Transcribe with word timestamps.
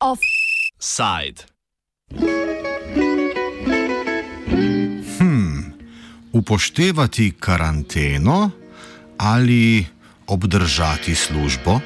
Offside. 0.00 1.42
Hmm, 5.18 5.72
upoštevati 6.32 7.32
karanteno 7.40 8.50
ali 9.18 9.86
obdržati 10.26 11.14
službo? 11.14 11.80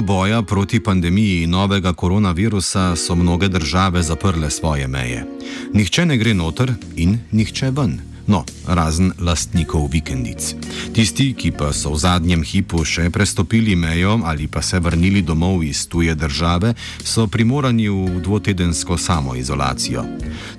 Imenu 0.00 0.06
boja 0.06 0.42
proti 0.42 0.80
pandemiji 0.80 1.46
novega 1.46 1.92
koronavirusa 1.92 2.96
so 2.96 3.14
mnoge 3.14 3.48
države 3.48 4.02
zaprle 4.02 4.50
svoje 4.50 4.88
meje. 4.88 5.26
Nihče 5.74 6.06
ne 6.06 6.16
gre 6.16 6.34
noter 6.34 6.72
in 6.96 7.18
nihče 7.32 7.70
ven. 7.70 8.09
No, 8.26 8.44
razen 8.66 9.12
lastnikov 9.18 9.88
vikendic. 9.92 10.54
Tisti, 10.92 11.32
ki 11.34 11.52
pa 11.52 11.72
so 11.72 11.94
v 11.94 12.00
zadnjem 12.02 12.42
hipu 12.44 12.84
še 12.84 13.10
prestopili 13.10 13.76
mejo 13.76 14.20
ali 14.24 14.46
pa 14.46 14.62
se 14.62 14.80
vrnili 14.80 15.22
domov 15.22 15.64
iz 15.64 15.86
tuje 15.88 16.14
države, 16.14 16.74
so 17.04 17.26
primorani 17.26 17.88
v 17.88 18.20
dvotedensko 18.20 18.98
samoizolacijo. 18.98 20.04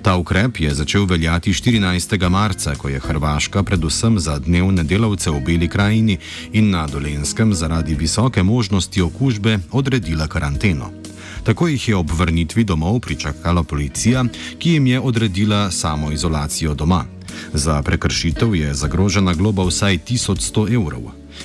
Ta 0.02 0.16
ukrep 0.16 0.60
je 0.60 0.74
začel 0.74 1.06
veljati 1.06 1.52
14. 1.52 2.28
marca, 2.28 2.74
ko 2.74 2.88
je 2.88 3.00
Hrvaška 3.00 3.62
predvsem 3.62 4.18
za 4.18 4.38
dnevne 4.38 4.84
delavce 4.84 5.30
v 5.30 5.40
Beli 5.40 5.68
krajini 5.68 6.18
in 6.52 6.70
na 6.70 6.86
Dolenskem 6.86 7.54
zaradi 7.54 7.94
visoke 7.94 8.42
možnosti 8.42 9.02
okužbe 9.02 9.58
odredila 9.72 10.26
karanteno. 10.26 11.01
Tako 11.44 11.68
jih 11.68 11.88
je 11.88 11.96
ob 11.96 12.10
vrnitvi 12.10 12.64
domov 12.64 13.00
pričakala 13.00 13.62
policija, 13.62 14.24
ki 14.58 14.70
jim 14.70 14.86
je 14.86 15.00
odredila 15.00 15.70
samoizolacijo 15.70 16.74
doma. 16.74 17.04
Za 17.52 17.82
prekršitev 17.82 18.54
je 18.54 18.74
zagrožena 18.74 19.34
globa 19.34 19.64
vsaj 19.64 19.98
1100 19.98 20.74
evrov. 20.74 21.02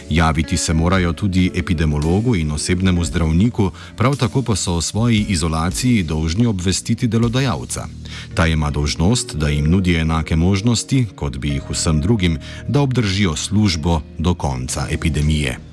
Javiti 0.10 0.58
se 0.58 0.74
morajo 0.74 1.14
tudi 1.14 1.52
epidemiologu 1.56 2.36
in 2.36 2.52
osebnemu 2.52 3.06
zdravniku, 3.06 3.72
prav 3.98 4.16
tako 4.16 4.42
pa 4.42 4.56
so 4.56 4.74
o 4.74 4.82
svoji 4.82 5.26
izolaciji 5.30 6.04
dolžni 6.04 6.46
obvestiti 6.46 7.08
delodajalca. 7.08 7.88
Ta 8.34 8.48
ima 8.48 8.72
dožnost, 8.72 9.36
da 9.36 9.50
jim 9.50 9.72
nudi 9.72 9.96
enake 9.96 10.36
možnosti, 10.36 11.06
kot 11.16 11.38
bi 11.38 11.50
jih 11.50 11.64
vsem 11.70 12.02
drugim, 12.02 12.38
da 12.68 12.82
obdržijo 12.82 13.36
službo 13.36 14.02
do 14.18 14.34
konca 14.34 14.88
epidemije. 14.92 15.67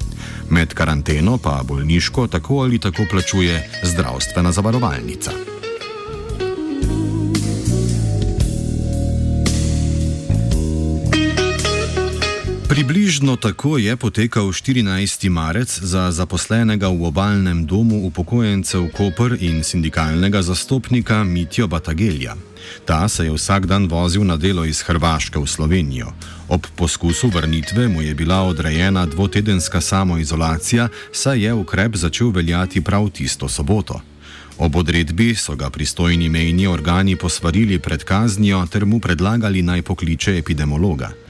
Med 0.51 0.75
karanteno 0.75 1.39
pa 1.39 1.61
bolniško 1.65 2.27
tako 2.27 2.55
ali 2.55 2.79
tako 2.79 3.03
plačuje 3.11 3.69
zdravstvena 3.83 4.53
zavarovalnica. 4.53 5.54
Približno 12.75 13.37
tako 13.37 13.79
je 13.79 13.97
potekal 13.97 14.51
14. 14.51 15.29
marec 15.31 15.79
za 15.79 16.11
zaposlenega 16.11 16.91
v 16.91 17.07
obalnem 17.07 17.63
domu 17.67 18.03
upokojencev 18.11 18.91
Koper 18.91 19.39
in 19.39 19.63
sindikalnega 19.63 20.43
zastopnika 20.43 21.23
Mitjo 21.25 21.71
Batagelja. 21.71 22.35
Ta 22.85 23.09
se 23.09 23.25
je 23.25 23.31
vsak 23.31 23.71
dan 23.71 23.87
vozil 23.87 24.27
na 24.27 24.35
delo 24.37 24.65
iz 24.67 24.83
Hrvaške 24.83 25.39
v 25.39 25.47
Slovenijo. 25.47 26.11
Ob 26.49 26.67
poskusu 26.75 27.31
vrnitve 27.31 27.89
mu 27.89 28.03
je 28.03 28.15
bila 28.15 28.43
odrejena 28.43 29.07
dvotedenska 29.07 29.81
samoizolacija, 29.81 30.89
saj 31.13 31.45
je 31.45 31.55
ukrep 31.55 31.95
začel 31.97 32.35
veljati 32.35 32.81
prav 32.81 33.09
tisto 33.11 33.49
soboto. 33.49 34.01
Ob 34.59 34.77
odredbi 34.77 35.35
so 35.35 35.55
ga 35.55 35.71
pristojni 35.71 36.29
mejni 36.29 36.67
organi 36.67 37.17
posvarili 37.17 37.79
pred 37.79 38.05
kaznijo 38.05 38.67
ter 38.67 38.85
mu 38.85 38.99
predlagali 38.99 39.63
naj 39.63 39.83
pokliče 39.83 40.39
epidemiologa. 40.39 41.24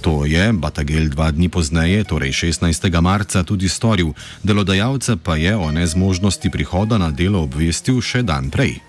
To 0.00 0.24
je 0.24 0.52
Batagel 0.52 1.08
dva 1.08 1.30
dni 1.30 1.48
pozneje, 1.48 2.04
torej 2.04 2.32
16. 2.32 3.00
marca, 3.00 3.42
tudi 3.42 3.68
storil, 3.68 4.12
delodajalca 4.42 5.16
pa 5.16 5.36
je 5.36 5.56
o 5.56 5.70
nezmožnosti 5.72 6.50
prihoda 6.50 6.98
na 6.98 7.10
delo 7.10 7.42
obvestil 7.42 8.00
še 8.00 8.22
dan 8.22 8.50
prej. 8.50 8.80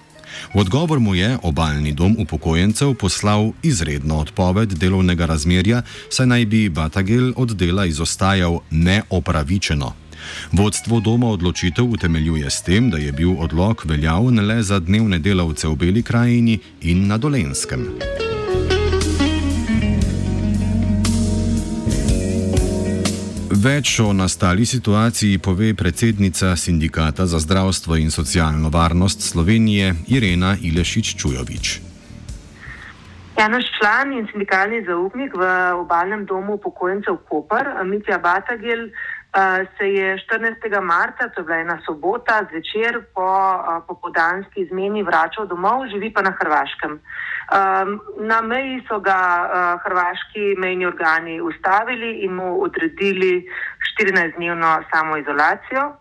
V 0.54 0.60
odgovor 0.60 1.00
mu 1.00 1.16
je 1.16 1.38
obaljni 1.44 1.92
dom 1.94 2.16
upokojencev 2.20 2.94
poslal 2.94 3.52
izredno 3.64 4.20
odpoved 4.20 4.78
delovnega 4.78 5.26
razmerja, 5.26 5.82
saj 6.10 6.28
naj 6.28 6.46
bi 6.46 6.70
Batagel 6.70 7.34
od 7.36 7.58
dela 7.58 7.86
izostajal 7.86 8.62
neopravičeno. 8.70 9.94
Vodstvo 10.52 11.00
doma 11.00 11.28
odločitev 11.28 11.86
utemeljuje 11.86 12.50
s 12.50 12.62
tem, 12.62 12.90
da 12.90 12.98
je 12.98 13.12
bil 13.12 13.36
odlog 13.40 13.84
veljaven 13.86 14.40
le 14.48 14.64
za 14.64 14.80
dnevne 14.80 15.20
delavce 15.20 15.68
v 15.68 15.76
Beli 15.76 16.04
krajini 16.04 16.60
in 16.82 17.08
na 17.08 17.18
Dolenskem. 17.18 17.88
Več 23.58 23.96
o 24.00 24.12
nastali 24.14 24.66
situaciji 24.70 25.40
pove 25.42 25.72
predsednica 25.74 26.52
Sindikata 26.56 27.26
za 27.26 27.40
zdravstvo 27.42 27.96
in 27.98 28.12
socialno 28.14 28.70
varnost 28.70 29.24
Slovenije 29.32 29.96
Irena 30.14 30.52
Ilešič-Čujovič. 30.62 31.66
Ja, 33.40 33.48
naš 33.50 33.66
član 33.80 34.14
in 34.14 34.28
sindikalni 34.30 34.84
zaupnik 34.86 35.34
v 35.34 35.50
obalnem 35.74 36.26
domu 36.30 36.60
upokojencev 36.62 37.18
Koper, 37.30 37.66
Mitja 37.86 38.20
Batagel, 38.22 38.92
se 39.78 39.86
je 39.90 40.18
14. 40.22 40.82
marca, 40.82 41.30
to 41.30 41.42
je 41.42 41.46
bila 41.46 41.58
ena 41.58 41.80
sobota, 41.86 42.46
zvečer 42.50 43.02
po 43.14 43.30
popodanski 43.88 44.62
izmeni 44.62 45.04
vračal 45.04 45.48
domov, 45.48 45.90
živi 45.90 46.14
pa 46.14 46.22
na 46.22 46.34
Hrvaškem. 46.40 47.00
Na 48.20 48.42
meji 48.42 48.82
so 48.88 49.00
ga 49.00 49.20
hrvaški 49.84 50.56
mejni 50.60 50.86
organi 50.86 51.42
ustavili 51.42 52.12
in 52.26 52.34
mu 52.36 52.62
odredili 52.64 53.46
14-dnevno 54.00 54.84
samoizolacijo. 54.92 55.94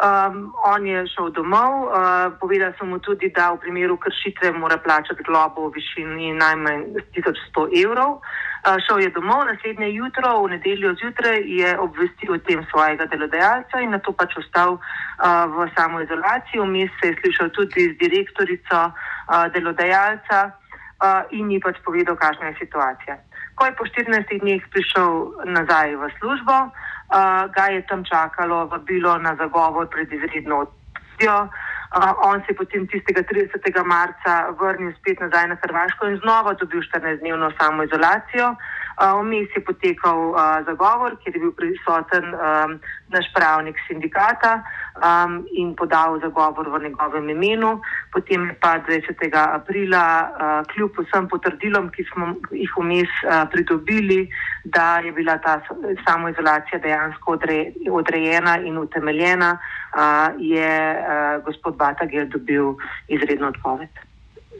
Um, 0.00 0.54
on 0.64 0.86
je 0.86 1.06
šel 1.12 1.28
domov, 1.30 1.72
uh, 1.84 2.32
povedal 2.40 2.72
sem 2.78 2.88
mu 2.88 2.98
tudi, 3.04 3.28
da 3.36 3.50
v 3.52 3.60
primeru 3.60 3.98
kršitve 4.00 4.52
mora 4.56 4.78
plačati 4.80 5.20
globo 5.22 5.68
v 5.68 5.74
višini 5.76 6.32
najmanj 6.40 6.84
1100 7.12 7.66
evrov. 7.84 8.16
Uh, 8.16 8.80
šel 8.80 9.04
je 9.04 9.10
domov, 9.12 9.44
naslednje 9.44 9.90
jutro, 9.92 10.40
v 10.42 10.56
nedeljo 10.56 10.94
zjutraj, 10.96 11.44
je 11.44 11.76
obvestil 11.78 12.32
o 12.32 12.38
tem 12.38 12.64
svojega 12.72 13.04
delodajalca 13.12 13.80
in 13.84 13.92
na 13.92 14.00
to 14.00 14.16
pač 14.16 14.32
ostal 14.40 14.80
uh, 14.80 15.44
v 15.52 15.68
samoizolaciji. 15.76 16.64
Vmes 16.64 16.96
se 16.96 17.12
je 17.12 17.18
slišal 17.20 17.52
tudi 17.52 17.92
z 17.92 18.00
direktorico 18.00 18.78
uh, 18.88 19.52
delodajalca 19.52 20.59
uh, 21.00 21.24
in 21.30 21.50
ji 21.50 21.60
pač 21.60 21.80
povedal, 21.84 22.16
kakšna 22.16 22.52
je 22.52 22.60
situacija. 22.64 23.16
Ko 23.54 23.66
je 23.66 23.76
po 23.76 23.84
14 23.84 24.40
dneh 24.40 24.62
prišel 24.72 25.44
nazaj 25.44 25.96
v 25.96 26.02
službo, 26.20 26.56
uh, 26.68 27.48
ga 27.52 27.66
je 27.72 27.82
tam 27.88 28.04
čakalo 28.04 28.66
vabilo 28.66 29.18
na 29.18 29.36
zagovor 29.36 29.88
pred 29.88 30.12
izredno 30.12 30.64
odprtjo. 30.64 31.48
Uh, 31.90 32.14
on 32.22 32.38
se 32.40 32.52
je 32.52 32.54
potem 32.54 32.86
tistega 32.86 33.22
30. 33.22 33.84
marca 33.84 34.54
vrnil 34.58 34.92
spet 34.98 35.18
nazaj 35.20 35.48
na 35.48 35.56
Hrvaško 35.62 36.06
in 36.06 36.20
znova 36.22 36.54
dobil 36.54 36.80
14-dnevno 36.86 37.50
samoizolacijo. 37.58 38.54
Vmes 39.00 39.48
je 39.56 39.64
potekal 39.64 40.18
uh, 40.30 40.36
zagovor, 40.66 41.16
kjer 41.22 41.36
je 41.36 41.40
bil 41.40 41.52
prisoten 41.56 42.24
um, 42.34 42.76
naš 43.08 43.26
pravnik 43.34 43.76
sindikata 43.88 44.60
um, 44.60 45.46
in 45.56 45.72
podal 45.74 46.20
zagovor 46.20 46.68
v 46.68 46.82
njegovem 46.82 47.30
imenu. 47.30 47.80
Potem 48.12 48.46
je 48.46 48.54
pa 48.60 48.76
20. 48.78 49.32
aprila, 49.32 50.04
uh, 50.28 50.66
kljub 50.68 51.00
vsem 51.00 51.28
potrdilom, 51.28 51.88
ki 51.88 52.04
smo 52.12 52.34
jih 52.52 52.76
vmes 52.76 53.08
uh, 53.24 53.48
pridobili, 53.52 54.28
da 54.64 55.00
je 55.00 55.12
bila 55.12 55.38
ta 55.38 55.60
samoizolacija 56.04 56.78
dejansko 56.78 57.32
odre, 57.32 57.72
odrejena 57.90 58.58
in 58.60 58.78
utemeljena, 58.78 59.56
uh, 59.56 60.36
je 60.38 60.76
uh, 60.92 61.44
gospod 61.44 61.79
Batagel 61.80 62.28
dobil 62.28 62.74
izredno 63.08 63.48
odpoved. 63.54 64.06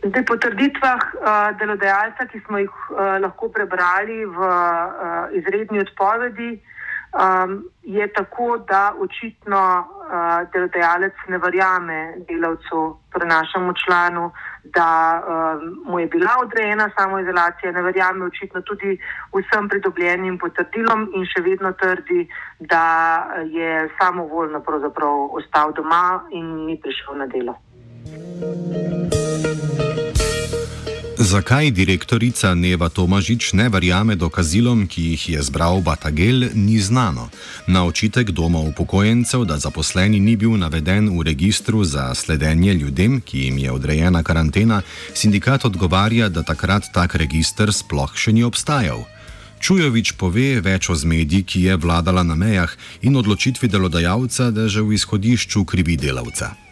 Zdaj, 0.01 0.25
po 0.25 0.37
trditvah 0.41 1.01
uh, 1.13 1.53
delodajalca, 1.61 2.25
ki 2.33 2.41
smo 2.47 2.59
jih 2.63 2.73
uh, 2.73 3.19
lahko 3.21 3.51
prebrali 3.53 4.25
v 4.25 4.39
uh, 4.41 5.35
izredni 5.37 5.83
odpovedi, 5.85 6.55
um, 7.13 7.59
je 7.83 8.07
tako, 8.13 8.57
da 8.71 8.95
očitno 8.97 9.61
uh, 9.61 10.49
delodajalec 10.55 11.27
ne 11.29 11.39
verjame 11.39 12.01
delavcu, 12.29 12.97
našemu 13.25 13.75
članu, 13.85 14.31
da 14.65 15.23
uh, 15.23 15.63
mu 15.91 16.01
je 16.01 16.07
bila 16.07 16.37
odrejena 16.43 16.91
samoizolacija, 16.99 17.73
ne 17.73 17.83
verjame 17.83 18.25
očitno 18.25 18.61
tudi 18.61 18.99
vsem 19.33 19.69
pridobljenim 19.69 20.39
potrdilom 20.39 21.11
in 21.15 21.27
še 21.27 21.43
vedno 21.43 21.73
trdi, 21.73 22.29
da 22.61 22.85
je 23.45 23.89
samovoljno 24.01 24.63
ostal 25.33 25.73
doma 25.73 26.25
in 26.31 26.67
ni 26.67 26.81
prišel 26.81 27.19
na 27.19 27.27
delo. 27.27 27.57
Zakaj 31.31 31.71
direktorica 31.71 32.55
Neva 32.59 32.89
Tomažič 32.91 33.53
ne 33.55 33.69
verjame 33.71 34.17
dokazilom, 34.19 34.89
ki 34.91 35.03
jih 35.15 35.29
je 35.29 35.43
zbral 35.47 35.79
Batagel, 35.79 36.49
ni 36.59 36.81
znano. 36.83 37.29
Na 37.71 37.85
očitek 37.87 38.33
doma 38.35 38.59
upokojencev, 38.59 39.45
da 39.47 39.55
zaposleni 39.55 40.19
ni 40.19 40.35
bil 40.37 40.59
naveden 40.59 41.07
v 41.15 41.23
registru 41.23 41.85
za 41.85 42.15
sledenje 42.15 42.75
ljudem, 42.75 43.21
ki 43.21 43.45
jim 43.45 43.59
je 43.59 43.71
odrejena 43.71 44.23
karantena, 44.27 44.83
sindikat 45.15 45.65
odgovarja, 45.65 46.29
da 46.29 46.43
takrat 46.43 46.91
tak 46.91 47.15
registr 47.15 47.71
sploh 47.71 48.11
še 48.11 48.35
ni 48.35 48.43
obstajal. 48.43 49.07
Čujovič 49.63 50.19
pove 50.19 50.59
več 50.67 50.91
o 50.91 50.99
zmedi, 50.99 51.45
ki 51.47 51.63
je 51.69 51.79
vladala 51.79 52.27
na 52.27 52.35
mejah 52.35 52.75
in 53.07 53.15
odločitvi 53.15 53.71
delodajalca, 53.71 54.51
da 54.51 54.67
že 54.67 54.83
v 54.83 54.99
izhodišču 54.99 55.63
krivi 55.63 55.95
delavca. 55.95 56.70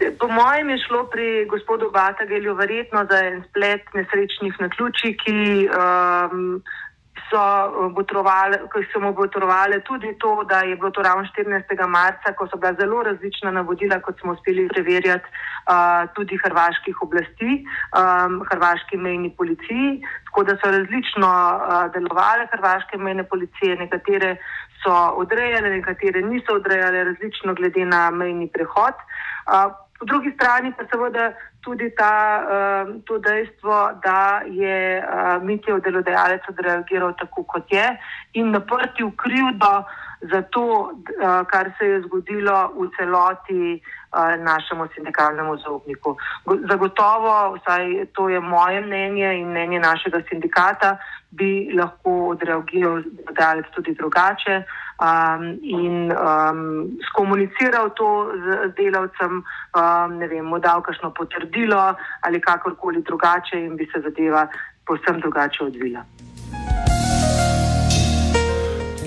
Po 0.00 0.28
mojem 0.28 0.70
je 0.70 0.78
šlo 0.86 1.04
pri 1.12 1.44
gospodu 1.46 1.90
Batagelju 1.92 2.54
verjetno 2.54 3.04
za 3.10 3.18
en 3.26 3.42
splet 3.48 3.82
nesrečnih 3.94 4.54
naključij, 4.60 5.16
ki 5.22 5.68
um, 5.68 6.62
so, 7.28 7.42
so 8.92 9.00
mu 9.00 9.12
botrovali 9.12 9.80
tudi 9.84 10.14
to, 10.18 10.44
da 10.48 10.60
je 10.60 10.76
bilo 10.76 10.90
to 10.90 11.02
ravno 11.02 11.24
14. 11.36 11.88
marca, 11.88 12.32
ko 12.32 12.48
so 12.48 12.56
bila 12.56 12.72
zelo 12.80 13.02
različna 13.02 13.50
navodila, 13.50 14.00
kot 14.00 14.20
smo 14.20 14.32
uspeli 14.32 14.68
preverjati, 14.68 15.28
uh, 15.28 16.08
tudi 16.14 16.40
hrvaških 16.44 17.02
oblasti, 17.02 17.50
um, 18.00 18.40
hrvaški 18.50 18.96
mejni 18.96 19.34
policiji. 19.36 20.00
Tako 20.24 20.44
da 20.44 20.56
so 20.56 20.70
različno 20.70 21.28
uh, 21.28 21.92
delovale 21.92 22.48
hrvaške 22.52 22.96
mejne 22.98 23.24
policije, 23.24 23.76
nekatere 23.76 24.36
so 24.80 24.96
odrejale, 25.20 25.70
nekatere 25.76 26.22
niso 26.22 26.56
odrejale, 26.56 27.04
različno 27.04 27.54
glede 27.54 27.84
na 27.84 28.10
mejni 28.10 28.48
prehod. 28.48 28.96
Uh, 29.44 29.89
Po 30.00 30.06
drugi 30.08 30.32
strani 30.32 30.72
pa 30.72 30.86
seveda 30.88 31.32
tudi 31.60 31.90
ta, 31.92 32.12
uh, 32.40 32.94
to 33.04 33.18
dejstvo, 33.20 34.00
da 34.04 34.40
je 34.48 34.78
uh, 35.04 35.42
Mitijev 35.44 35.82
delodajalec 35.84 36.48
odreagiral 36.48 37.12
tako, 37.20 37.44
kot 37.44 37.68
je 37.72 37.84
in 38.32 38.50
naprtil 38.50 39.10
krivdo 39.16 39.84
za 40.20 40.42
to, 40.42 40.64
uh, 40.64 41.46
kar 41.46 41.72
se 41.78 41.86
je 41.86 42.02
zgodilo 42.02 42.72
v 42.76 42.88
celoti 42.96 43.80
uh, 43.80 44.44
našemu 44.44 44.86
sindikalnemu 44.94 45.56
zaupniku. 45.56 46.16
Zagotovo, 46.70 47.56
vsaj 47.56 48.06
to 48.12 48.28
je 48.28 48.40
moje 48.40 48.80
mnenje 48.80 49.40
in 49.40 49.48
mnenje 49.48 49.80
našega 49.80 50.22
sindikata, 50.28 50.98
bi 51.30 51.70
lahko 51.74 52.28
odreagiral 52.34 53.02
delodajalec 53.02 53.66
tudi 53.74 53.94
drugače 53.94 54.62
um, 55.00 55.58
in 55.62 56.12
um, 56.12 56.90
skomuniciral 57.08 57.90
to 57.90 58.32
z 58.34 58.72
delavcem, 58.76 59.42
um, 59.42 60.18
ne 60.18 60.26
vem, 60.26 60.44
mu 60.44 60.58
dal 60.58 60.82
kakšno 60.82 61.10
potrdilo 61.10 61.94
ali 62.20 62.40
kakorkoli 62.40 63.02
drugače 63.02 63.60
in 63.60 63.76
bi 63.76 63.88
se 63.92 64.00
zadeva 64.00 64.48
povsem 64.86 65.20
drugače 65.20 65.64
odvila. 65.64 66.04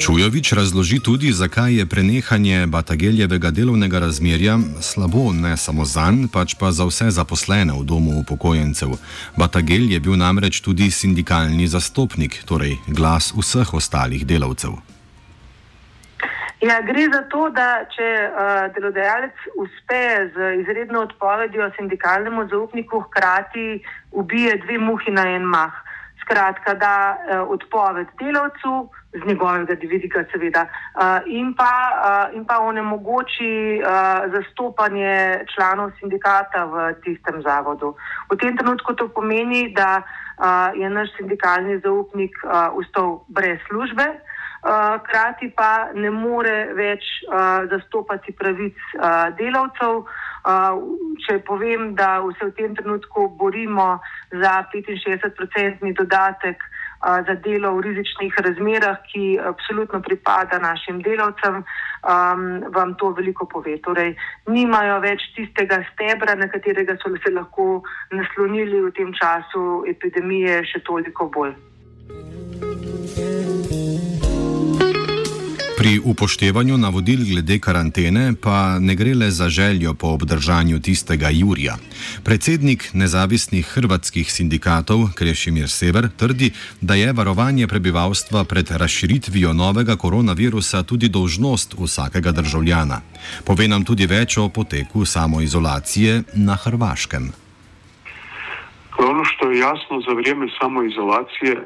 Čujovič 0.03 0.51
razloži 0.53 0.99
tudi, 0.99 1.31
zakaj 1.31 1.79
je 1.79 1.85
prenehanje 1.85 2.67
Batageljevega 2.67 3.51
delovnega 3.51 3.99
razmerja 3.99 4.57
slabo 4.81 5.31
ne 5.33 5.57
samo 5.57 5.85
za 5.85 6.11
njega, 6.11 6.27
pač 6.33 6.55
pa 6.59 6.71
za 6.71 6.83
vse 6.83 7.07
zaposlene 7.09 7.71
v 7.71 7.85
domu 7.87 8.19
upokojencev. 8.19 8.97
Batagelj 9.39 9.93
je 9.93 9.99
bil 9.99 10.17
namreč 10.19 10.59
tudi 10.59 10.91
sindikalni 10.91 11.67
zastopnik, 11.67 12.43
torej 12.43 12.75
glas 12.87 13.31
vseh 13.31 13.73
ostalih 13.73 14.27
delavcev. 14.27 14.75
Ja, 16.67 16.81
gre 16.83 17.07
za 17.13 17.23
to, 17.31 17.47
da 17.55 17.85
če 17.95 18.09
uh, 18.27 18.67
delodajalec 18.75 19.47
uspe 19.55 20.03
z 20.35 20.51
izredno 20.63 21.07
odpovedjo 21.07 21.71
sindikalnemu 21.79 22.47
zaupniku, 22.51 23.05
hkrati 23.07 23.79
ubije 24.11 24.59
dve 24.67 24.77
muhi 24.83 25.15
na 25.15 25.29
en 25.35 25.47
mah. 25.47 25.82
Skratka, 26.23 26.73
da 26.73 26.95
uh, 27.13 27.49
odpoved 27.51 28.07
delavcu, 28.19 28.89
z 29.13 29.27
njegovega 29.27 29.75
vidika, 29.81 30.23
seveda, 30.31 30.65
uh, 30.65 31.21
in, 31.25 31.53
pa, 31.53 31.73
uh, 31.93 32.35
in 32.37 32.45
pa 32.45 32.57
onemogoči 32.59 33.77
uh, 33.77 34.31
zastopanje 34.33 35.45
članov 35.53 35.91
sindikata 35.99 36.65
v 36.65 36.93
tistem 37.03 37.41
zavodu. 37.41 37.93
V 38.31 38.37
tem 38.41 38.57
trenutku 38.57 38.95
to 38.95 39.07
pomeni, 39.07 39.73
da 39.75 40.01
uh, 40.01 40.73
je 40.81 40.89
naš 40.89 41.13
sindikalni 41.17 41.79
zaupnik 41.79 42.33
uh, 42.43 42.73
ustal 42.73 43.21
brez 43.27 43.59
službe. 43.67 44.07
Eh, 44.63 44.97
hkrati 44.99 45.49
pa 45.51 45.91
ne 45.91 46.07
more 46.09 46.53
več 46.71 47.03
uh, 47.27 47.65
zastopati 47.67 48.31
pravic 48.31 48.77
uh, 48.95 49.27
delavcev. 49.35 50.05
Če 51.23 51.37
povem, 51.47 51.93
da 51.95 52.19
se 52.37 52.47
v 52.47 52.51
tem 52.55 52.73
trenutku 52.75 53.29
borimo 53.39 53.99
za 54.31 54.53
65-odstotni 54.73 55.93
dodatek 55.95 56.63
za 57.27 57.35
delo 57.43 57.71
v 57.77 57.83
rizičnih 57.87 58.35
razmerah, 58.43 58.99
ki 59.07 59.39
absolutno 59.39 59.99
pripada 60.03 60.59
našim 60.59 60.99
delavcem, 61.03 61.63
um, 61.63 62.45
vam 62.75 62.95
to 62.99 63.11
veliko 63.15 63.47
pove. 63.47 63.75
Torej, 63.83 64.15
nimajo 64.47 64.99
več 65.03 65.27
tistega 65.35 65.79
stebra, 65.93 66.35
na 66.39 66.51
katerega 66.51 66.99
so 66.99 67.11
se 67.23 67.31
lahko 67.31 67.83
naslonili 68.11 68.83
v 68.83 68.95
tem 68.95 69.15
času 69.15 69.83
epidemije, 69.95 70.63
še 70.71 70.83
toliko 70.83 71.31
bolj. 71.31 71.55
Pri 75.83 75.99
upoštevanju 75.99 76.77
navodil 76.77 77.25
glede 77.27 77.57
karantene 77.59 78.33
pa 78.43 78.79
ne 78.79 78.95
gre 78.95 79.13
le 79.15 79.27
za 79.31 79.49
željo 79.49 79.93
po 79.93 80.07
obdržanju 80.07 80.79
tistega 80.79 81.29
Jurija. 81.29 81.75
Predsednik 82.23 82.89
nezavisnih 82.93 83.65
hrvatskih 83.67 84.31
sindikatov 84.31 85.11
Krešimir 85.15 85.67
Sever 85.69 86.07
trdi, 86.17 86.51
da 86.81 86.95
je 86.95 87.13
varovanje 87.13 87.67
prebivalstva 87.67 88.43
pred 88.43 88.71
razširitvijo 88.71 89.53
novega 89.53 89.95
koronavirusa 89.95 90.83
tudi 90.83 91.09
dolžnost 91.09 91.75
vsakega 91.79 92.31
državljana. 92.31 93.01
Pove 93.45 93.67
nam 93.67 93.83
tudi 93.83 94.05
več 94.05 94.37
o 94.37 94.47
poteku 94.49 95.05
samoizolacije 95.05 96.23
na 96.33 96.55
Hrvaškem. 96.55 97.31
Ono 98.97 99.25
što 99.25 99.51
je 99.51 99.59
jasno 99.59 100.01
za 100.07 100.13
vrijeme 100.13 100.47
samoizolacije, 100.61 101.51
e, 101.51 101.61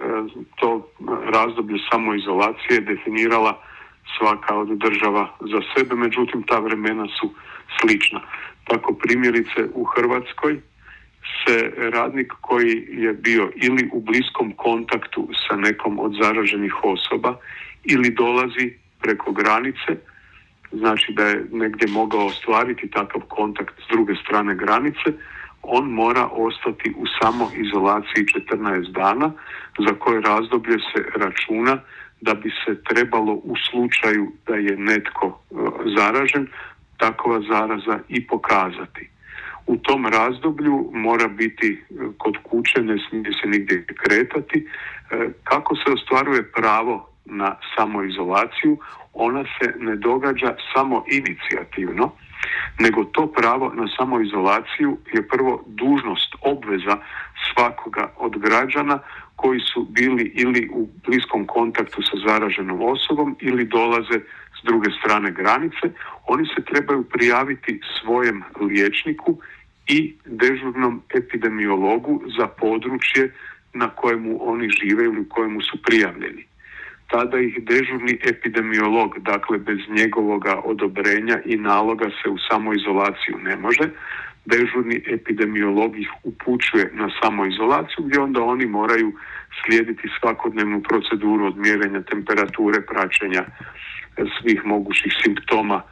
to 0.59 0.89
razdoblje 1.33 1.79
samoizolacije 1.91 2.81
definirala 2.81 3.66
svaka 4.17 4.55
od 4.55 4.69
država 4.77 5.37
za 5.39 5.61
sebe, 5.75 5.95
međutim 5.95 6.43
ta 6.43 6.59
vremena 6.59 7.07
su 7.19 7.33
slična. 7.79 8.21
Tako 8.63 8.93
primjerice 8.93 9.59
u 9.73 9.83
Hrvatskoj 9.83 10.61
se 11.45 11.71
radnik 11.77 12.33
koji 12.41 12.87
je 12.89 13.13
bio 13.13 13.51
ili 13.55 13.89
u 13.93 14.01
bliskom 14.01 14.53
kontaktu 14.55 15.29
sa 15.47 15.55
nekom 15.55 15.99
od 15.99 16.13
zaraženih 16.21 16.73
osoba 16.83 17.35
ili 17.83 18.09
dolazi 18.09 18.73
preko 19.01 19.31
granice, 19.31 19.91
znači 20.71 21.13
da 21.13 21.23
je 21.23 21.45
negdje 21.51 21.87
mogao 21.87 22.25
ostvariti 22.25 22.89
takav 22.89 23.21
kontakt 23.21 23.75
s 23.85 23.87
druge 23.91 24.15
strane 24.15 24.55
granice, 24.55 25.09
on 25.61 25.85
mora 25.89 26.27
ostati 26.31 26.93
u 26.97 27.03
samoizolaciji 27.21 28.25
14 28.25 28.91
dana 28.91 29.31
za 29.87 29.93
koje 29.99 30.21
razdoblje 30.21 30.77
se 30.77 31.05
računa 31.15 31.79
da 32.21 32.33
bi 32.33 32.51
se 32.65 32.83
trebalo 32.83 33.33
u 33.33 33.53
slučaju 33.69 34.31
da 34.47 34.55
je 34.55 34.77
netko 34.77 35.27
e, 35.27 35.55
zaražen 35.97 36.47
takva 36.97 37.41
zaraza 37.49 37.99
i 38.07 38.27
pokazati. 38.27 39.09
U 39.67 39.77
tom 39.77 40.05
razdoblju 40.05 40.89
mora 40.93 41.27
biti 41.27 41.69
e, 41.89 41.93
kod 42.17 42.37
kuće, 42.43 42.81
ne 42.81 42.97
smije 43.09 43.31
se 43.41 43.47
nigdje 43.47 43.85
kretati. 43.85 44.67
E, 45.11 45.29
kako 45.43 45.75
se 45.75 45.91
ostvaruje 45.91 46.51
pravo 46.51 47.09
na 47.25 47.55
samoizolaciju, 47.75 48.77
ona 49.13 49.43
se 49.43 49.73
ne 49.79 49.95
događa 49.95 50.55
samo 50.73 51.03
inicijativno, 51.11 52.11
nego 52.79 53.03
to 53.03 53.27
pravo 53.27 53.73
na 53.73 53.87
samoizolaciju 53.97 54.97
je 55.13 55.27
prvo 55.27 55.63
dužnost, 55.67 56.35
obveza 56.41 56.97
svakoga 57.57 58.11
od 58.17 58.37
građana 58.37 58.99
koji 59.35 59.59
su 59.59 59.87
bili 59.89 60.31
ili 60.35 60.69
u 60.73 60.89
bliskom 61.05 61.45
kontaktu 61.45 62.01
sa 62.01 62.17
zaraženom 62.27 62.81
osobom 62.81 63.35
ili 63.39 63.65
dolaze 63.65 64.19
s 64.59 64.65
druge 64.65 64.89
strane 64.99 65.31
granice, 65.31 65.85
oni 66.27 66.45
se 66.47 66.63
trebaju 66.63 67.03
prijaviti 67.03 67.81
svojem 68.01 68.43
liječniku 68.61 69.37
i 69.87 70.15
dežurnom 70.25 71.01
epidemiologu 71.15 72.21
za 72.37 72.47
područje 72.47 73.33
na 73.73 73.89
kojemu 73.89 74.49
oni 74.51 74.69
žive 74.69 75.05
ili 75.05 75.19
u 75.19 75.29
kojemu 75.29 75.61
su 75.61 75.81
prijavljeni. 75.81 76.45
Tada 77.09 77.39
ih 77.39 77.57
dežurni 77.63 78.19
epidemiolog, 78.23 79.19
dakle 79.19 79.57
bez 79.57 79.77
njegovoga 79.89 80.61
odobrenja 80.63 81.39
i 81.45 81.57
naloga 81.57 82.09
se 82.23 82.29
u 82.29 82.37
samoizolaciju 82.49 83.37
ne 83.43 83.55
može, 83.55 83.89
dežurni 84.51 84.97
epidemiolog 85.17 85.99
ih 85.99 86.09
upućuje 86.23 86.91
na 86.93 87.09
samoizolaciju 87.21 88.05
gdje 88.05 88.19
onda 88.19 88.41
oni 88.41 88.65
moraju 88.65 89.13
slijediti 89.59 90.07
svakodnevnu 90.19 90.81
proceduru 90.89 91.45
od 91.45 91.57
mjerenja 91.57 92.01
temperature, 92.01 92.81
praćenja 92.91 93.43
e, 93.43 93.49
svih 94.41 94.65
mogućih 94.65 95.11
simptoma 95.23 95.81
e, 95.81 95.85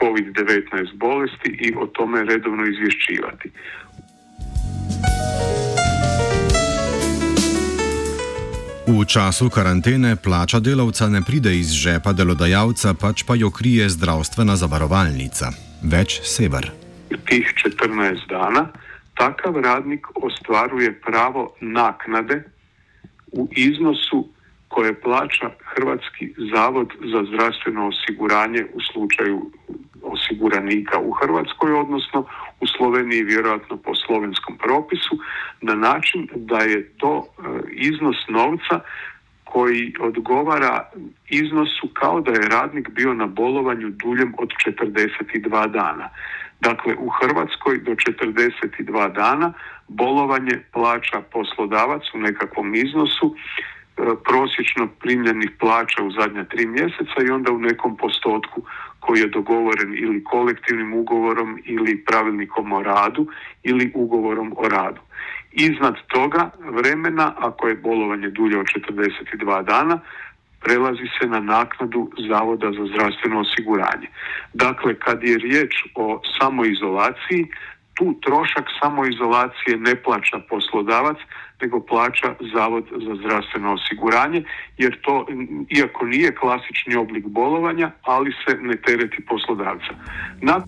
COVID-19 0.00 0.94
bolesti 0.94 1.50
i 1.60 1.74
o 1.76 1.86
tome 1.86 2.24
redovno 2.24 2.64
izvješćivati. 2.66 3.50
V 8.86 9.04
času 9.04 9.50
karantene 9.50 10.16
plača 10.16 10.60
delavca 10.60 11.08
ne 11.08 11.22
pride 11.22 11.58
iz 11.58 11.70
žepa 11.72 12.12
delodajalca, 12.12 12.94
pač 12.94 13.22
pa 13.22 13.34
jo 13.34 13.50
krije 13.50 13.88
zdravstvena 13.88 14.56
zavarovalnica. 14.56 15.52
Več 15.82 16.20
sever. 16.24 16.79
Tih 17.24 17.52
14 17.54 18.28
dana 18.28 18.68
takav 19.14 19.56
radnik 19.56 20.06
ostvaruje 20.14 21.00
pravo 21.00 21.54
naknade 21.60 22.42
u 23.32 23.48
iznosu 23.50 24.28
koje 24.68 25.00
plaća 25.00 25.50
Hrvatski 25.64 26.34
zavod 26.54 26.92
za 27.12 27.24
zdravstveno 27.28 27.88
osiguranje 27.88 28.66
u 28.74 28.80
slučaju 28.92 29.50
osiguranika 30.02 30.98
u 30.98 31.10
Hrvatskoj, 31.10 31.72
odnosno 31.72 32.26
u 32.60 32.66
Sloveniji 32.66 33.22
vjerojatno 33.22 33.76
po 33.76 33.94
slovenskom 33.94 34.56
propisu, 34.58 35.18
na 35.60 35.74
način 35.74 36.28
da 36.34 36.58
je 36.58 36.88
to 36.96 37.26
e, 37.26 37.42
iznos 37.72 38.16
novca 38.28 38.80
koji 39.44 39.94
odgovara 40.00 40.90
iznosu 41.28 41.88
kao 41.92 42.20
da 42.20 42.30
je 42.30 42.48
radnik 42.48 42.88
bio 42.90 43.14
na 43.14 43.26
bolovanju 43.26 43.90
duljem 43.90 44.34
od 44.38 44.48
42 44.66 45.70
dana. 45.70 46.08
Dakle, 46.60 46.94
u 46.98 47.08
Hrvatskoj 47.08 47.78
do 47.78 47.92
42 47.92 49.12
dana 49.12 49.52
bolovanje 49.88 50.62
plaća 50.72 51.20
poslodavac 51.32 52.02
u 52.14 52.18
nekakvom 52.18 52.74
iznosu 52.74 53.34
e, 53.34 54.02
prosječno 54.24 54.88
primljenih 55.00 55.50
plaća 55.60 56.02
u 56.02 56.10
zadnja 56.10 56.44
tri 56.44 56.66
mjeseca 56.66 57.18
i 57.26 57.30
onda 57.30 57.52
u 57.52 57.58
nekom 57.58 57.96
postotku 57.96 58.62
koji 59.00 59.20
je 59.20 59.28
dogovoren 59.28 59.94
ili 59.98 60.24
kolektivnim 60.24 60.94
ugovorom 60.94 61.62
ili 61.64 62.04
pravilnikom 62.04 62.72
o 62.72 62.82
radu 62.82 63.26
ili 63.62 63.92
ugovorom 63.94 64.54
o 64.56 64.68
radu. 64.68 65.00
Iznad 65.52 65.94
toga 66.08 66.50
vremena, 66.58 67.34
ako 67.38 67.68
je 67.68 67.74
bolovanje 67.74 68.30
dulje 68.30 68.58
od 68.58 68.66
42 68.66 69.64
dana, 69.64 70.00
prelazi 70.60 71.08
se 71.20 71.26
na 71.28 71.40
naknadu 71.40 72.10
Zavoda 72.28 72.72
za 72.78 72.84
zdravstveno 72.86 73.40
osiguranje. 73.40 74.08
Dakle, 74.54 74.94
kad 74.94 75.22
je 75.22 75.38
riječ 75.38 75.72
o 75.94 76.20
samoizolaciji, 76.40 77.46
tu 77.94 78.20
trošak 78.20 78.66
samoizolacije 78.82 79.76
ne 79.76 79.94
plaća 80.02 80.38
poslodavac, 80.48 81.16
nego 81.62 81.80
plaća 81.80 82.34
Zavod 82.54 82.84
za 83.06 83.14
zdravstveno 83.14 83.74
osiguranje, 83.74 84.44
jer 84.78 85.00
to, 85.02 85.26
iako 85.78 86.06
nije 86.06 86.34
klasični 86.34 86.94
oblik 86.96 87.26
bolovanja, 87.26 87.90
ali 88.02 88.32
se 88.32 88.56
ne 88.60 88.76
tereti 88.76 89.24
poslodavca. 89.28 89.92
Na 90.40 90.60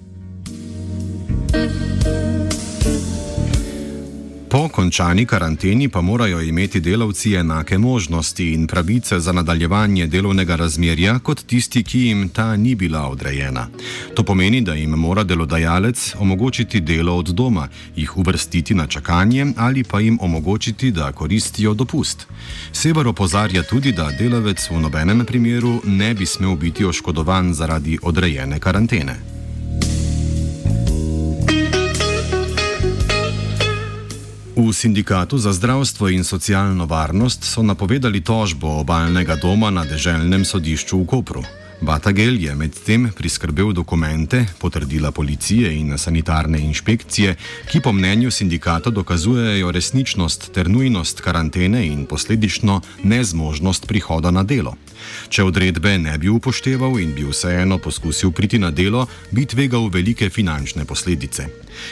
Po 4.53 4.69
končani 4.69 5.25
karanteni 5.27 5.89
pa 5.89 6.01
morajo 6.01 6.41
imeti 6.41 6.81
delavci 6.81 7.35
enake 7.35 7.79
možnosti 7.79 8.53
in 8.53 8.67
pravice 8.67 9.21
za 9.21 9.33
nadaljevanje 9.33 10.07
delovnega 10.07 10.57
razmerja 10.57 11.19
kot 11.19 11.47
tisti, 11.47 11.83
ki 11.83 12.01
jim 12.01 12.29
ta 12.29 12.57
ni 12.57 12.75
bila 12.75 13.07
odrejena. 13.09 13.69
To 14.15 14.23
pomeni, 14.23 14.61
da 14.61 14.75
jim 14.75 14.91
mora 14.91 15.25
delodajalec 15.25 16.15
omogočiti 16.19 16.81
delo 16.81 17.17
od 17.17 17.27
doma, 17.27 17.69
jih 17.97 18.17
uvrstiti 18.17 18.75
na 18.75 18.87
čakanje 18.87 19.47
ali 19.57 19.85
pa 19.85 20.01
jim 20.01 20.19
omogočiti, 20.21 20.91
da 20.91 21.13
koristijo 21.13 21.75
dopust. 21.75 22.27
Sever 22.73 23.09
opozarja 23.09 23.63
tudi, 23.63 23.93
da 23.93 24.11
delavec 24.19 24.71
v 24.71 24.81
nobenem 24.81 25.25
primeru 25.25 25.81
ne 25.85 26.15
bi 26.15 26.27
smel 26.27 26.57
biti 26.57 26.85
oškodovan 26.85 27.55
zaradi 27.55 27.99
odrejene 28.03 28.61
karantene. 28.61 29.32
V 34.63 34.71
sindikatu 34.71 35.43
za 35.43 35.51
zdravstvo 35.51 36.07
in 36.09 36.23
socialno 36.23 36.87
varnost 36.87 37.43
so 37.43 37.67
napovedali 37.67 38.23
tožbo 38.23 38.79
obalnega 38.79 39.35
doma 39.35 39.75
na 39.75 39.83
deželnem 39.83 40.47
sodišču 40.47 41.03
v 41.03 41.07
Kopru. 41.07 41.43
Batagel 41.83 42.39
je 42.39 42.55
medtem 42.55 43.09
priskrbel 43.11 43.73
dokumente, 43.73 44.47
potrdila 44.59 45.11
policije 45.11 45.73
in 45.75 45.99
sanitarne 45.99 46.61
inšpekcije, 46.61 47.35
ki 47.71 47.81
po 47.81 47.93
mnenju 47.93 48.31
sindikata 48.31 48.91
dokazujejo 48.91 49.71
resničnost 49.73 50.53
ter 50.55 50.71
nujnost 50.71 51.21
karantene 51.21 51.87
in 51.87 52.07
posledično 52.07 52.81
nezmožnost 53.03 53.87
prihoda 53.87 54.31
na 54.31 54.43
delo. 54.43 54.77
Če 55.29 55.43
odredbe 55.43 55.99
ne 55.99 56.15
bi 56.19 56.31
upošteval 56.31 57.01
in 57.03 57.15
bi 57.15 57.27
vseeno 57.27 57.79
poskusil 57.79 58.31
priti 58.31 58.63
na 58.63 58.71
delo, 58.71 59.07
bi 59.31 59.47
tvegal 59.47 59.91
velike 59.91 60.31
finančne 60.31 60.85
posledice. 60.85 61.49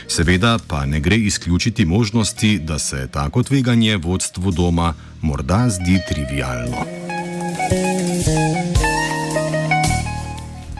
Seveda 0.07 0.59
pa 0.69 0.87
ne 0.87 1.01
gre 1.01 1.17
izključiti 1.17 1.85
možnosti, 1.85 2.59
da 2.59 2.79
se 2.79 3.09
tako 3.13 3.43
tveganje 3.43 3.97
vodstvu 3.97 4.51
doma 4.51 4.95
morda 5.21 5.67
zdi 5.69 5.99
trivialno. 6.09 6.87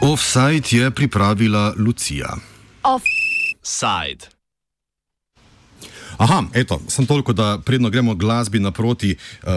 Offside 0.01 0.67
je 0.71 0.91
pripravila 0.91 1.73
Lucija. 1.77 2.35
Offside. 2.83 4.25
Aha, 6.17 6.43
eto, 6.53 6.81
sem 6.87 7.05
toliko, 7.05 7.33
da 7.33 7.59
predno 7.65 7.89
gremo 7.89 8.15
glasbi 8.15 8.59
naproti. 8.59 9.15
Uh, 9.43 9.49